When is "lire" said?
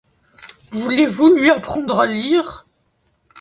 2.07-2.65